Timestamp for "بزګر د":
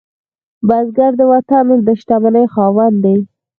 0.67-1.21